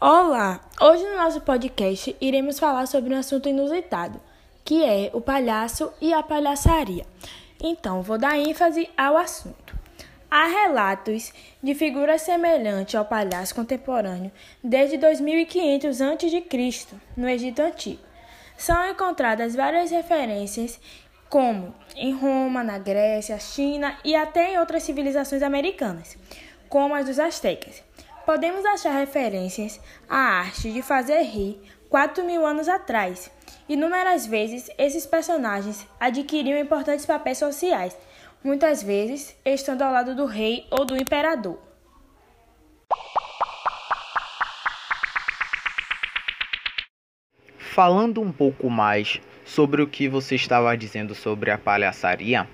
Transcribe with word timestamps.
Olá! 0.00 0.60
Hoje 0.80 1.02
no 1.02 1.16
nosso 1.16 1.40
podcast 1.40 2.14
iremos 2.20 2.60
falar 2.60 2.86
sobre 2.86 3.12
um 3.12 3.18
assunto 3.18 3.48
inusitado, 3.48 4.20
que 4.64 4.84
é 4.84 5.10
o 5.12 5.20
palhaço 5.20 5.92
e 6.00 6.14
a 6.14 6.22
palhaçaria. 6.22 7.04
Então, 7.60 8.00
vou 8.00 8.16
dar 8.16 8.38
ênfase 8.38 8.88
ao 8.96 9.16
assunto. 9.16 9.76
Há 10.30 10.46
relatos 10.46 11.32
de 11.60 11.74
figuras 11.74 12.22
semelhantes 12.22 12.94
ao 12.94 13.06
palhaço 13.06 13.56
contemporâneo 13.56 14.30
desde 14.62 14.96
2500 14.98 16.00
a.C., 16.00 16.86
no 17.16 17.28
Egito 17.28 17.60
Antigo. 17.60 18.02
São 18.56 18.88
encontradas 18.88 19.56
várias 19.56 19.90
referências, 19.90 20.78
como 21.28 21.74
em 21.96 22.12
Roma, 22.12 22.62
na 22.62 22.78
Grécia, 22.78 23.36
China 23.40 23.98
e 24.04 24.14
até 24.14 24.52
em 24.52 24.60
outras 24.60 24.84
civilizações 24.84 25.42
americanas, 25.42 26.16
como 26.68 26.94
as 26.94 27.06
dos 27.06 27.18
astecas. 27.18 27.82
Podemos 28.28 28.62
achar 28.66 28.92
referências 28.92 29.80
à 30.06 30.18
arte 30.18 30.70
de 30.70 30.82
fazer 30.82 31.22
rir 31.22 31.62
4 31.88 32.22
mil 32.22 32.44
anos 32.44 32.68
atrás. 32.68 33.32
Inúmeras 33.66 34.26
vezes, 34.26 34.70
esses 34.76 35.06
personagens 35.06 35.86
adquiriam 35.98 36.60
importantes 36.60 37.06
papéis 37.06 37.38
sociais, 37.38 37.96
muitas 38.44 38.82
vezes 38.82 39.34
estando 39.46 39.80
ao 39.80 39.90
lado 39.90 40.14
do 40.14 40.26
rei 40.26 40.66
ou 40.70 40.84
do 40.84 40.94
imperador. 40.94 41.58
Falando 47.56 48.20
um 48.20 48.30
pouco 48.30 48.68
mais 48.68 49.22
sobre 49.46 49.80
o 49.80 49.88
que 49.88 50.06
você 50.06 50.34
estava 50.34 50.76
dizendo 50.76 51.14
sobre 51.14 51.50
a 51.50 51.56
palhaçaria, 51.56 52.46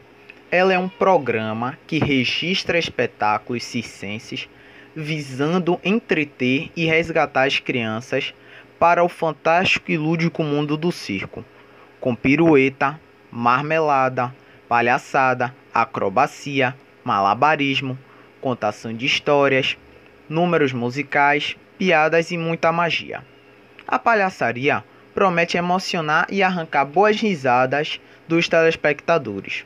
ela 0.52 0.72
é 0.72 0.78
um 0.78 0.88
programa 0.88 1.76
que 1.84 1.98
registra 1.98 2.78
espetáculos 2.78 3.64
circenses 3.64 4.48
visando 4.94 5.80
entreter 5.84 6.70
e 6.76 6.84
resgatar 6.86 7.46
as 7.46 7.58
crianças 7.58 8.32
para 8.78 9.02
o 9.02 9.08
fantástico 9.08 9.90
e 9.90 9.96
lúdico 9.96 10.42
mundo 10.42 10.76
do 10.76 10.92
circo, 10.92 11.44
com 12.00 12.14
pirueta, 12.14 13.00
marmelada, 13.30 14.34
palhaçada, 14.68 15.54
acrobacia, 15.72 16.74
malabarismo, 17.02 17.98
contação 18.40 18.94
de 18.94 19.06
histórias, 19.06 19.76
números 20.28 20.72
musicais, 20.72 21.56
piadas 21.78 22.30
e 22.30 22.38
muita 22.38 22.70
magia. 22.70 23.22
A 23.86 23.98
palhaçaria 23.98 24.84
promete 25.14 25.56
emocionar 25.56 26.26
e 26.30 26.42
arrancar 26.42 26.84
boas 26.84 27.20
risadas 27.20 28.00
dos 28.28 28.48
telespectadores. 28.48 29.64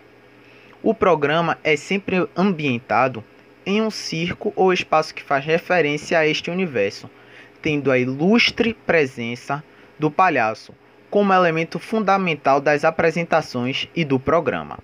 O 0.83 0.95
programa 0.95 1.59
é 1.65 1.77
sempre 1.77 2.29
ambientado 2.37 3.25
em 3.69 3.83
um 3.83 3.91
circo 3.91 4.51
ou 4.57 4.73
espaço 4.73 5.15
que 5.15 5.23
faz 5.23 5.45
referência 5.45 6.19
a 6.19 6.27
este 6.27 6.51
universo, 6.51 7.09
tendo 7.61 7.91
a 7.91 7.99
ilustre 7.99 8.73
presença 8.73 9.63
do 9.99 10.11
palhaço 10.11 10.75
como 11.11 11.35
elemento 11.35 11.79
fundamental 11.79 12.63
das 12.63 12.83
apresentações 12.83 13.87
e 13.95 14.07
do 14.07 14.19
programa. 14.19 14.79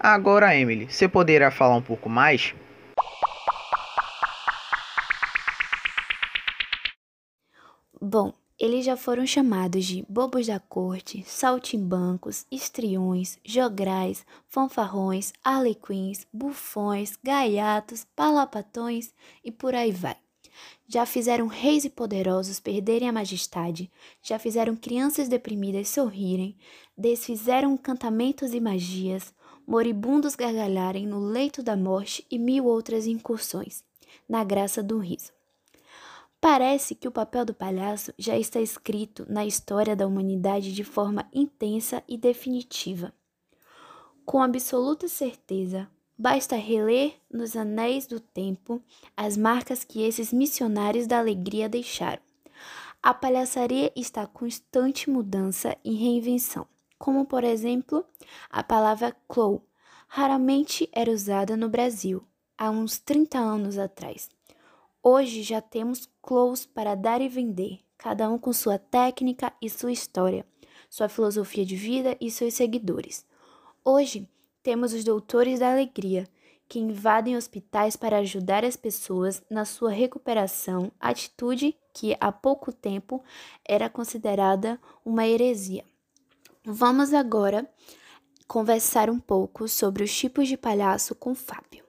Agora, 0.00 0.56
Emily, 0.56 0.86
você 0.90 1.06
poderia 1.06 1.52
falar 1.52 1.76
um 1.76 1.82
pouco 1.82 2.08
mais? 2.08 2.52
Bom, 8.00 8.34
eles 8.58 8.84
já 8.84 8.96
foram 8.96 9.26
chamados 9.26 9.84
de 9.84 10.04
bobos 10.08 10.46
da 10.46 10.60
corte, 10.60 11.24
saltimbancos, 11.26 12.46
estriões, 12.50 13.38
jograis, 13.44 14.24
fanfarrões, 14.48 15.32
arlequins, 15.42 16.26
bufões, 16.32 17.18
gaiatos, 17.22 18.06
palapatões 18.14 19.12
e 19.44 19.50
por 19.50 19.74
aí 19.74 19.90
vai. 19.90 20.16
Já 20.86 21.04
fizeram 21.04 21.48
reis 21.48 21.84
e 21.84 21.90
poderosos 21.90 22.60
perderem 22.60 23.08
a 23.08 23.12
majestade, 23.12 23.90
já 24.22 24.38
fizeram 24.38 24.76
crianças 24.76 25.28
deprimidas 25.28 25.88
sorrirem, 25.88 26.56
desfizeram 26.96 27.76
cantamentos 27.76 28.54
e 28.54 28.60
magias, 28.60 29.34
moribundos 29.66 30.36
gargalharem 30.36 31.06
no 31.06 31.18
leito 31.18 31.62
da 31.62 31.76
morte 31.76 32.24
e 32.30 32.38
mil 32.38 32.66
outras 32.66 33.06
incursões, 33.06 33.82
na 34.28 34.44
graça 34.44 34.80
do 34.80 34.98
riso. 34.98 35.32
Parece 36.44 36.94
que 36.94 37.08
o 37.08 37.10
papel 37.10 37.46
do 37.46 37.54
palhaço 37.54 38.12
já 38.18 38.36
está 38.36 38.60
escrito 38.60 39.24
na 39.30 39.46
história 39.46 39.96
da 39.96 40.06
humanidade 40.06 40.74
de 40.74 40.84
forma 40.84 41.26
intensa 41.32 42.04
e 42.06 42.18
definitiva. 42.18 43.14
Com 44.26 44.42
absoluta 44.42 45.08
certeza, 45.08 45.88
basta 46.18 46.54
reler 46.54 47.14
nos 47.32 47.56
anéis 47.56 48.06
do 48.06 48.20
tempo 48.20 48.82
as 49.16 49.38
marcas 49.38 49.84
que 49.84 50.02
esses 50.02 50.34
missionários 50.34 51.06
da 51.06 51.18
alegria 51.18 51.66
deixaram. 51.66 52.20
A 53.02 53.14
palhaçaria 53.14 53.90
está 53.96 54.24
em 54.24 54.26
constante 54.26 55.08
mudança 55.08 55.74
e 55.82 55.94
reinvenção, 55.94 56.66
como 56.98 57.24
por 57.24 57.42
exemplo 57.42 58.04
a 58.50 58.62
palavra 58.62 59.16
clown, 59.26 59.62
raramente 60.06 60.90
era 60.92 61.10
usada 61.10 61.56
no 61.56 61.70
Brasil 61.70 62.22
há 62.58 62.68
uns 62.68 62.98
30 62.98 63.38
anos 63.38 63.78
atrás. 63.78 64.28
Hoje 65.02 65.42
já 65.42 65.62
temos 65.62 66.06
close 66.24 66.66
para 66.66 66.94
dar 66.94 67.20
e 67.20 67.28
vender, 67.28 67.80
cada 67.98 68.28
um 68.30 68.38
com 68.38 68.52
sua 68.52 68.78
técnica 68.78 69.52
e 69.60 69.68
sua 69.68 69.92
história, 69.92 70.46
sua 70.88 71.08
filosofia 71.08 71.66
de 71.66 71.76
vida 71.76 72.16
e 72.20 72.30
seus 72.30 72.54
seguidores. 72.54 73.26
Hoje 73.84 74.26
temos 74.62 74.94
os 74.94 75.04
doutores 75.04 75.60
da 75.60 75.70
alegria, 75.70 76.26
que 76.66 76.78
invadem 76.78 77.36
hospitais 77.36 77.94
para 77.94 78.18
ajudar 78.18 78.64
as 78.64 78.74
pessoas 78.74 79.42
na 79.50 79.66
sua 79.66 79.90
recuperação, 79.90 80.90
atitude 80.98 81.76
que 81.92 82.16
há 82.18 82.32
pouco 82.32 82.72
tempo 82.72 83.22
era 83.68 83.90
considerada 83.90 84.80
uma 85.04 85.26
heresia. 85.26 85.84
Vamos 86.64 87.12
agora 87.12 87.68
conversar 88.48 89.10
um 89.10 89.20
pouco 89.20 89.68
sobre 89.68 90.02
os 90.02 90.16
tipos 90.16 90.48
de 90.48 90.56
palhaço 90.56 91.14
com 91.14 91.34
Fábio. 91.34 91.84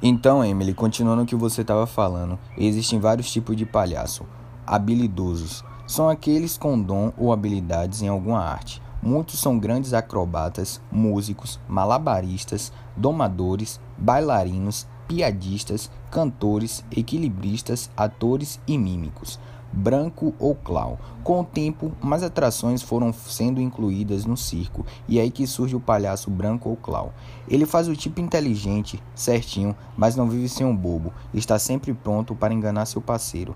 Então, 0.00 0.44
Emily, 0.44 0.74
continuando 0.74 1.22
o 1.22 1.26
que 1.26 1.34
você 1.34 1.62
estava 1.62 1.84
falando, 1.84 2.38
existem 2.56 3.00
vários 3.00 3.32
tipos 3.32 3.56
de 3.56 3.66
palhaço. 3.66 4.24
Habilidosos 4.64 5.64
são 5.88 6.08
aqueles 6.08 6.56
com 6.56 6.80
dom 6.80 7.12
ou 7.16 7.32
habilidades 7.32 8.00
em 8.00 8.08
alguma 8.08 8.38
arte. 8.38 8.80
Muitos 9.02 9.40
são 9.40 9.58
grandes 9.58 9.92
acrobatas, 9.92 10.80
músicos, 10.90 11.58
malabaristas, 11.68 12.72
domadores, 12.96 13.80
bailarinos, 13.96 14.86
piadistas, 15.08 15.90
cantores, 16.12 16.84
equilibristas, 16.92 17.90
atores 17.96 18.60
e 18.68 18.78
mímicos 18.78 19.40
branco 19.72 20.34
ou 20.38 20.54
clown. 20.54 20.96
Com 21.22 21.40
o 21.40 21.44
tempo, 21.44 21.92
mais 22.00 22.22
atrações 22.22 22.82
foram 22.82 23.12
sendo 23.12 23.60
incluídas 23.60 24.24
no 24.24 24.36
circo, 24.36 24.84
e 25.06 25.18
é 25.18 25.22
aí 25.22 25.30
que 25.30 25.46
surge 25.46 25.76
o 25.76 25.80
palhaço 25.80 26.30
branco 26.30 26.70
ou 26.70 26.76
clown. 26.76 27.10
Ele 27.46 27.66
faz 27.66 27.88
o 27.88 27.96
tipo 27.96 28.20
inteligente, 28.20 29.02
certinho, 29.14 29.76
mas 29.96 30.16
não 30.16 30.28
vive 30.28 30.48
sem 30.48 30.66
um 30.66 30.74
bobo, 30.74 31.12
está 31.34 31.58
sempre 31.58 31.92
pronto 31.92 32.34
para 32.34 32.54
enganar 32.54 32.86
seu 32.86 33.00
parceiro. 33.00 33.54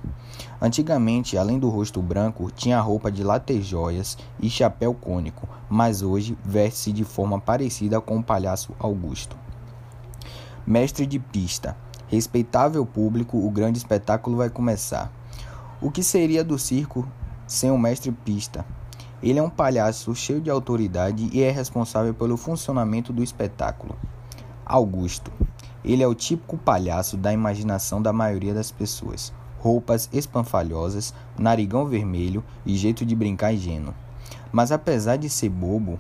Antigamente, 0.60 1.38
além 1.38 1.58
do 1.58 1.68
rosto 1.68 2.02
branco, 2.02 2.50
tinha 2.50 2.80
roupa 2.80 3.10
de 3.10 3.22
latejóias 3.22 4.18
e 4.40 4.50
chapéu 4.50 4.94
cônico, 4.94 5.48
mas 5.68 6.02
hoje 6.02 6.36
veste-se 6.44 6.92
de 6.92 7.04
forma 7.04 7.40
parecida 7.40 8.00
com 8.00 8.18
o 8.18 8.22
palhaço 8.22 8.74
Augusto. 8.78 9.36
Mestre 10.66 11.06
de 11.06 11.18
pista. 11.18 11.76
Respeitável 12.06 12.84
público, 12.84 13.38
o 13.38 13.50
grande 13.50 13.78
espetáculo 13.78 14.36
vai 14.36 14.50
começar. 14.50 15.10
O 15.84 15.90
que 15.90 16.00
seria 16.00 16.44
do 16.44 16.60
circo 16.60 17.08
sem 17.44 17.68
o 17.68 17.76
mestre 17.76 18.12
pista? 18.12 18.64
Ele 19.20 19.40
é 19.40 19.42
um 19.42 19.50
palhaço 19.50 20.14
cheio 20.14 20.40
de 20.40 20.48
autoridade 20.48 21.28
e 21.32 21.42
é 21.42 21.50
responsável 21.50 22.14
pelo 22.14 22.36
funcionamento 22.36 23.12
do 23.12 23.20
espetáculo. 23.20 23.96
Augusto. 24.64 25.32
Ele 25.84 26.00
é 26.00 26.06
o 26.06 26.14
típico 26.14 26.56
palhaço 26.56 27.16
da 27.16 27.32
imaginação 27.32 28.00
da 28.00 28.12
maioria 28.12 28.54
das 28.54 28.70
pessoas. 28.70 29.32
Roupas 29.58 30.08
espanfalhosas, 30.12 31.12
narigão 31.36 31.84
vermelho 31.84 32.44
e 32.64 32.76
jeito 32.76 33.04
de 33.04 33.16
brincar 33.16 33.52
ingênuo. 33.52 33.92
Mas 34.52 34.70
apesar 34.70 35.16
de 35.16 35.28
ser 35.28 35.48
bobo 35.48 35.98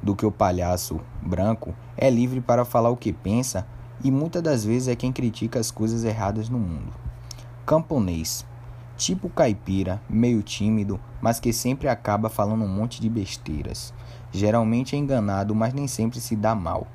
do 0.00 0.14
que 0.14 0.24
o 0.24 0.30
palhaço 0.30 1.00
branco, 1.20 1.74
é 1.96 2.08
livre 2.08 2.40
para 2.40 2.64
falar 2.64 2.90
o 2.90 2.96
que 2.96 3.12
pensa 3.12 3.66
e 4.04 4.08
muitas 4.08 4.40
das 4.40 4.64
vezes 4.64 4.86
é 4.86 4.94
quem 4.94 5.10
critica 5.10 5.58
as 5.58 5.72
coisas 5.72 6.04
erradas 6.04 6.48
no 6.48 6.60
mundo. 6.60 6.92
Camponês 7.66 8.46
tipo 8.96 9.28
caipira, 9.28 10.00
meio 10.08 10.42
tímido, 10.42 10.98
mas 11.20 11.38
que 11.38 11.52
sempre 11.52 11.88
acaba 11.88 12.28
falando 12.28 12.64
um 12.64 12.68
monte 12.68 13.00
de 13.00 13.08
besteiras. 13.08 13.92
Geralmente 14.32 14.96
é 14.96 14.98
enganado, 14.98 15.54
mas 15.54 15.72
nem 15.72 15.86
sempre 15.86 16.20
se 16.20 16.34
dá 16.34 16.54
mal. 16.54 16.86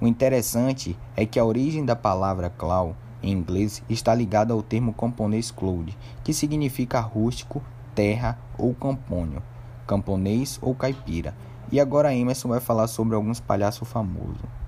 O 0.00 0.06
interessante 0.06 0.98
é 1.16 1.24
que 1.24 1.38
a 1.38 1.44
origem 1.44 1.84
da 1.84 1.96
palavra 1.96 2.50
clown 2.50 2.92
em 3.22 3.32
inglês 3.32 3.82
está 3.88 4.14
ligada 4.14 4.52
ao 4.52 4.62
termo 4.62 4.92
camponês 4.92 5.50
cloud, 5.50 5.96
que 6.22 6.34
significa 6.34 7.00
rústico, 7.00 7.62
terra 7.94 8.38
ou 8.58 8.74
campônio, 8.74 9.42
camponês 9.86 10.58
ou 10.60 10.74
caipira. 10.74 11.34
E 11.72 11.80
agora 11.80 12.14
Emerson 12.14 12.48
vai 12.48 12.60
falar 12.60 12.86
sobre 12.86 13.14
alguns 13.14 13.40
palhaços 13.40 13.88
famosos. 13.88 14.63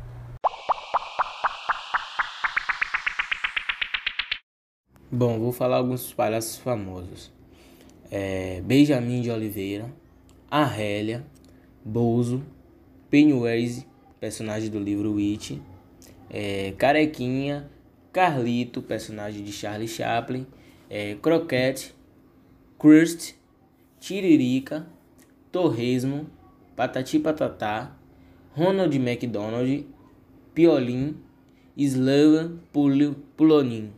Bom, 5.08 5.38
vou 5.38 5.52
falar 5.52 5.76
alguns 5.76 6.12
palhaços 6.12 6.56
famosos. 6.56 7.32
É, 8.10 8.60
Benjamin 8.62 9.20
de 9.20 9.30
Oliveira, 9.30 9.88
Arrélia, 10.50 11.24
Bozo, 11.84 12.42
Pennywise, 13.08 13.86
personagem 14.18 14.68
do 14.68 14.80
livro 14.80 15.12
Witch, 15.12 15.58
é, 16.28 16.74
Carequinha, 16.76 17.70
Carlito, 18.12 18.82
personagem 18.82 19.44
de 19.44 19.52
Charlie 19.52 19.86
Chaplin, 19.86 20.44
é, 20.90 21.14
Croquete, 21.22 21.94
Crust, 22.76 23.36
Tiririca, 24.00 24.88
Torresmo, 25.52 26.26
Patati 26.74 27.20
Patatá, 27.20 27.96
Ronald 28.56 28.96
McDonald, 28.96 29.86
Piolim, 30.52 31.16
Slavan 31.76 32.58
Pulonin. 33.36 33.92